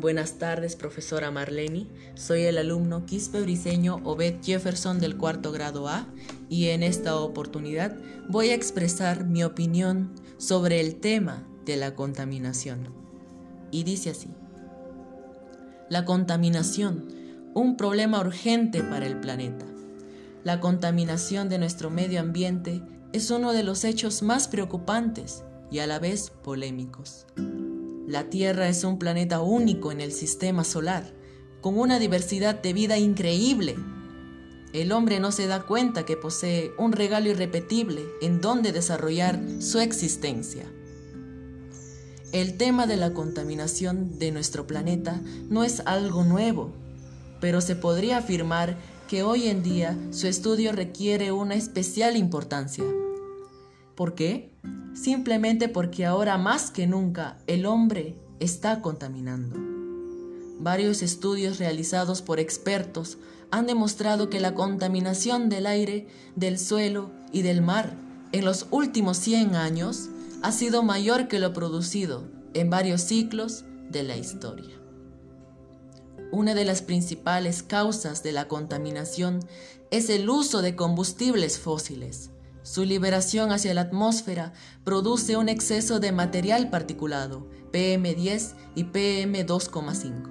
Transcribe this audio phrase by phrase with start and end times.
[0.00, 1.90] Buenas tardes, profesora Marleni.
[2.14, 6.06] Soy el alumno Quispe Briseño Obed Jefferson del cuarto grado A
[6.48, 7.96] y en esta oportunidad
[8.28, 12.90] voy a expresar mi opinión sobre el tema de la contaminación.
[13.72, 14.28] Y dice así.
[15.90, 17.08] La contaminación,
[17.54, 19.66] un problema urgente para el planeta.
[20.44, 25.42] La contaminación de nuestro medio ambiente es uno de los hechos más preocupantes
[25.72, 27.26] y a la vez polémicos.
[28.08, 31.12] La Tierra es un planeta único en el sistema solar,
[31.60, 33.76] con una diversidad de vida increíble.
[34.72, 39.80] El hombre no se da cuenta que posee un regalo irrepetible en donde desarrollar su
[39.80, 40.64] existencia.
[42.32, 45.20] El tema de la contaminación de nuestro planeta
[45.50, 46.72] no es algo nuevo,
[47.42, 52.84] pero se podría afirmar que hoy en día su estudio requiere una especial importancia.
[53.98, 54.52] ¿Por qué?
[54.94, 59.56] simplemente porque ahora más que nunca el hombre está contaminando.
[60.60, 63.18] Varios estudios realizados por expertos
[63.50, 66.06] han demostrado que la contaminación del aire,
[66.36, 67.96] del suelo y del mar
[68.30, 70.10] en los últimos 100 años
[70.42, 72.22] ha sido mayor que lo producido
[72.54, 74.76] en varios ciclos de la historia.
[76.30, 79.40] Una de las principales causas de la contaminación
[79.90, 82.30] es el uso de combustibles fósiles,
[82.68, 84.52] su liberación hacia la atmósfera
[84.84, 90.30] produce un exceso de material particulado, PM10 y PM2,5,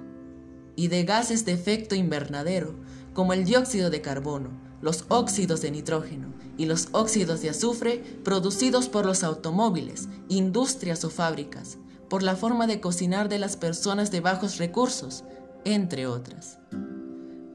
[0.76, 2.76] y de gases de efecto invernadero,
[3.12, 8.88] como el dióxido de carbono, los óxidos de nitrógeno y los óxidos de azufre producidos
[8.88, 14.20] por los automóviles, industrias o fábricas, por la forma de cocinar de las personas de
[14.20, 15.24] bajos recursos,
[15.64, 16.58] entre otras.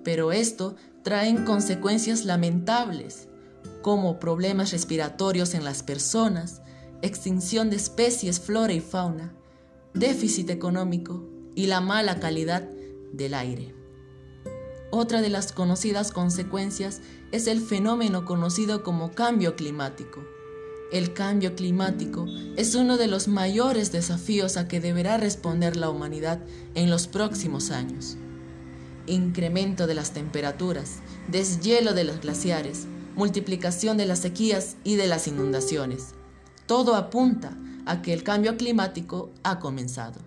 [0.04, 3.30] Pero esto trae consecuencias lamentables
[3.84, 6.64] como problemas respiratorios en las personas,
[7.04, 9.36] extinción de especies, flora y fauna,
[9.94, 12.68] déficit económico y la mala calidad
[13.12, 13.76] del aire.
[14.90, 20.24] Otra de las conocidas consecuencias es el fenómeno conocido como cambio climático.
[20.92, 22.26] El cambio climático
[22.56, 26.40] es uno de los mayores desafíos a que deberá responder la humanidad
[26.76, 28.18] en los próximos años.
[29.08, 35.28] Incremento de las temperaturas, deshielo de los glaciares, multiplicación de las sequías y de las
[35.28, 36.10] inundaciones.
[36.66, 40.20] Todo apunta a que el cambio climático ha comenzado.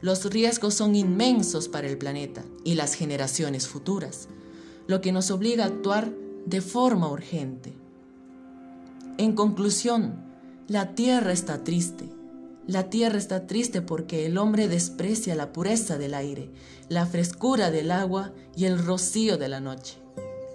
[0.00, 4.28] Los riesgos son inmensos para el planeta y las generaciones futuras,
[4.88, 6.12] lo que nos obliga a actuar
[6.44, 7.72] de forma urgente.
[9.18, 10.24] En conclusión,
[10.66, 12.08] la Tierra está triste.
[12.66, 16.50] La Tierra está triste porque el hombre desprecia la pureza del aire,
[16.88, 19.98] la frescura del agua y el rocío de la noche.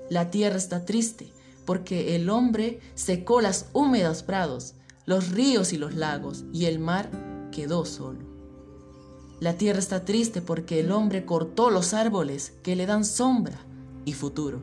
[0.09, 1.37] La Tierra está triste
[1.68, 7.10] porque el hombre secó las húmedos prados, los ríos y los lagos, y el mar
[7.52, 8.20] quedó solo.
[9.42, 13.60] La tierra está triste porque el hombre cortó los árboles que le dan sombra
[14.06, 14.62] y futuro.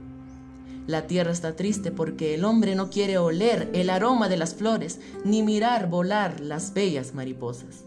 [0.87, 4.99] La tierra está triste porque el hombre no quiere oler el aroma de las flores
[5.27, 7.85] ni mirar volar las bellas mariposas.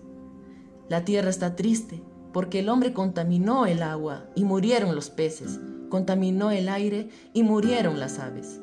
[0.90, 2.04] La tierra está triste
[2.34, 8.00] porque el hombre contaminó el agua y murieron los peces, contaminó el aire y murieron
[8.00, 8.60] las aves.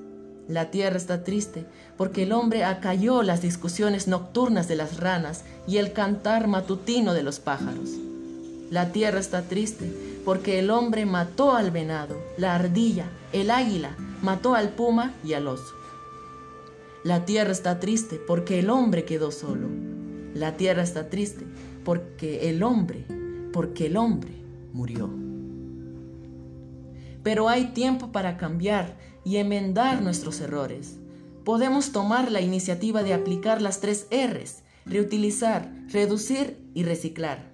[0.48, 1.64] La tierra está triste
[1.96, 7.22] porque el hombre acalló las discusiones nocturnas de las ranas y el cantar matutino de
[7.22, 7.90] los pájaros.
[8.70, 9.90] La tierra está triste
[10.24, 15.48] porque el hombre mató al venado, la ardilla, el águila, mató al puma y al
[15.48, 15.74] oso.
[17.04, 19.68] La tierra está triste porque el hombre quedó solo.
[20.34, 21.44] La tierra está triste
[21.84, 23.04] porque el hombre,
[23.52, 24.32] porque el hombre
[24.72, 25.10] murió.
[27.22, 30.96] Pero hay tiempo para cambiar y enmendar nuestros errores.
[31.44, 37.50] Podemos tomar la iniciativa de aplicar las tres R's, reutilizar, reducir y reciclar,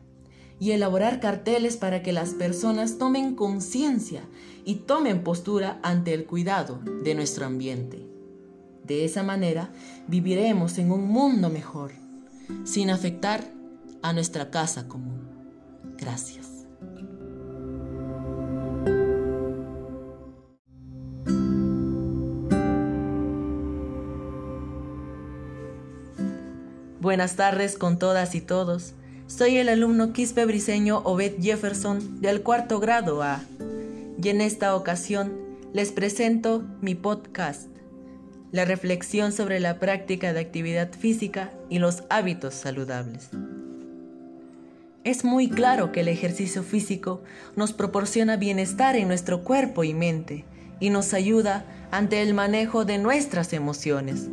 [0.58, 4.22] y elaborar carteles para que las personas tomen conciencia
[4.64, 8.06] y tomen postura ante el cuidado de nuestro ambiente.
[8.84, 9.72] De esa manera
[10.08, 11.92] viviremos en un mundo mejor,
[12.64, 13.44] sin afectar
[14.02, 15.20] a nuestra casa común.
[15.96, 16.49] Gracias.
[27.10, 28.94] Buenas tardes con todas y todos.
[29.26, 33.42] Soy el alumno Quispe Briseño Obed Jefferson del cuarto grado A.
[34.22, 35.32] Y en esta ocasión
[35.72, 37.66] les presento mi podcast,
[38.52, 43.30] la reflexión sobre la práctica de actividad física y los hábitos saludables.
[45.02, 47.22] Es muy claro que el ejercicio físico
[47.56, 50.44] nos proporciona bienestar en nuestro cuerpo y mente
[50.78, 54.28] y nos ayuda ante el manejo de nuestras emociones.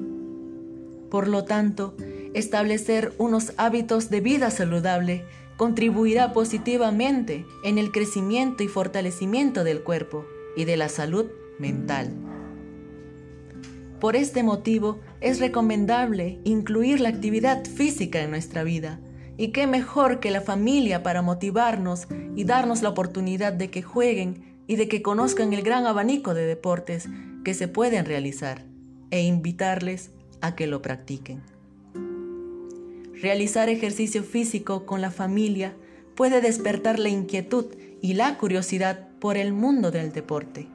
[1.10, 1.96] Por lo tanto,
[2.38, 5.26] establecer unos hábitos de vida saludable
[5.58, 10.26] contribuirá positivamente en el crecimiento y fortalecimiento del cuerpo
[10.56, 11.26] y de la salud
[11.58, 12.14] mental.
[14.00, 19.00] Por este motivo es recomendable incluir la actividad física en nuestra vida.
[19.38, 24.62] Y qué mejor que la familia para motivarnos y darnos la oportunidad de que jueguen
[24.68, 27.08] y de que conozcan el gran abanico de deportes
[27.44, 28.66] que se pueden realizar
[29.10, 30.12] e invitarles
[30.42, 31.57] a que lo practiquen.
[33.22, 35.76] Realizar ejercicio físico con la familia
[36.16, 37.66] puede despertar la inquietud
[38.00, 40.68] y la curiosidad por el mundo del deporte.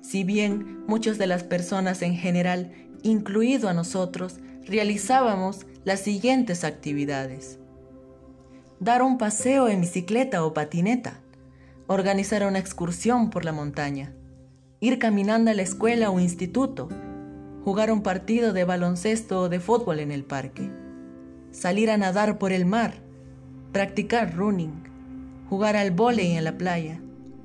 [0.00, 2.72] Si bien muchas de las personas en general,
[3.02, 7.60] incluido a nosotros, realizábamos las siguientes actividades.
[8.80, 11.20] Dar un paseo en bicicleta o patineta,
[11.86, 14.12] organizar una excursión por la montaña,
[14.80, 16.88] ir caminando a la escuela o instituto,
[17.64, 20.70] jugar un partido de baloncesto o de fútbol en el parque,
[21.56, 23.02] salir a nadar por el mar,
[23.72, 24.84] practicar running,
[25.48, 27.00] jugar al vóley en la playa,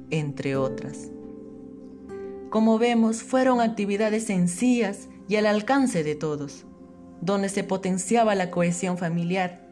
[0.10, 1.10] entre otras.
[2.50, 6.66] Como vemos, fueron actividades sencillas y al alcance de todos,
[7.22, 9.66] donde se potenciaba la cohesión familiar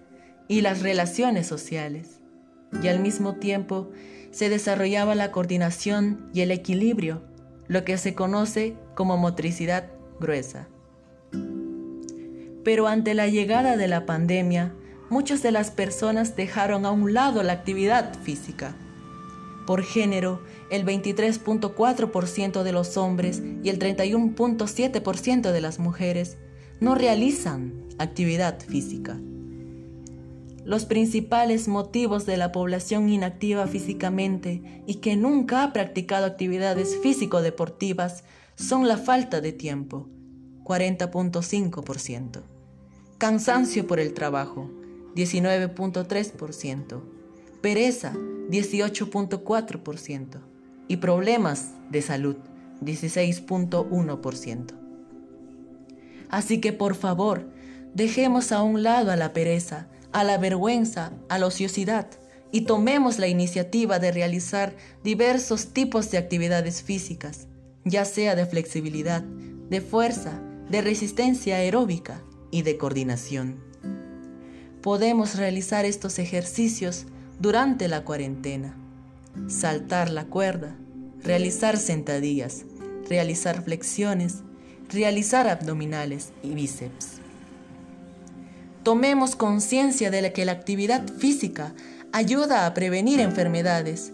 [0.47, 2.21] y las relaciones sociales,
[2.81, 3.89] y al mismo tiempo
[4.31, 7.23] se desarrollaba la coordinación y el equilibrio,
[7.67, 9.91] lo que se conoce como motricidad
[10.21, 10.69] gruesa.
[12.63, 14.73] Pero ante la llegada de la pandemia,
[15.09, 18.75] muchas de las personas dejaron a un lado la actividad física
[19.69, 20.41] por género,
[20.71, 26.39] el 23.4% de los hombres y el 31.7% de las mujeres
[26.79, 29.21] no realizan actividad física.
[30.65, 38.23] Los principales motivos de la población inactiva físicamente y que nunca ha practicado actividades físico-deportivas
[38.55, 40.09] son la falta de tiempo,
[40.69, 42.43] 40.5%,
[43.17, 44.69] cansancio por el trabajo,
[45.15, 47.01] 19.3%,
[47.59, 50.41] pereza, 18.4%,
[50.87, 52.35] y problemas de salud,
[52.81, 54.73] 16.1%.
[56.29, 57.49] Así que por favor,
[57.95, 62.11] dejemos a un lado a la pereza, a la vergüenza, a la ociosidad
[62.51, 67.47] y tomemos la iniciativa de realizar diversos tipos de actividades físicas,
[67.85, 72.21] ya sea de flexibilidad, de fuerza, de resistencia aeróbica
[72.51, 73.59] y de coordinación.
[74.81, 77.05] Podemos realizar estos ejercicios
[77.39, 78.75] durante la cuarentena.
[79.47, 80.75] Saltar la cuerda,
[81.23, 82.65] realizar sentadillas,
[83.07, 84.43] realizar flexiones,
[84.89, 87.19] realizar abdominales y bíceps.
[88.83, 91.73] Tomemos conciencia de que la actividad física
[92.11, 94.13] ayuda a prevenir enfermedades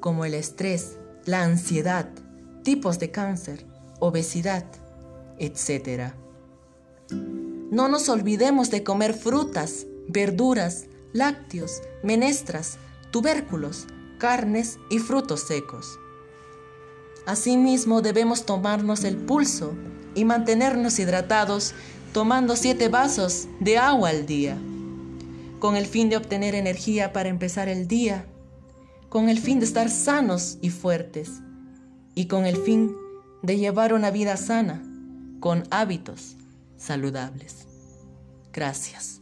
[0.00, 2.08] como el estrés, la ansiedad,
[2.62, 3.66] tipos de cáncer,
[4.00, 4.64] obesidad,
[5.38, 6.12] etc.
[7.10, 12.78] No nos olvidemos de comer frutas, verduras, lácteos, menestras,
[13.10, 13.86] tubérculos,
[14.18, 15.98] carnes y frutos secos.
[17.26, 19.72] Asimismo debemos tomarnos el pulso
[20.14, 21.74] y mantenernos hidratados
[22.12, 24.56] tomando siete vasos de agua al día,
[25.58, 28.26] con el fin de obtener energía para empezar el día,
[29.08, 31.40] con el fin de estar sanos y fuertes,
[32.14, 32.94] y con el fin
[33.42, 34.82] de llevar una vida sana,
[35.44, 36.38] con hábitos
[36.78, 37.68] saludables.
[38.50, 39.20] Gracias.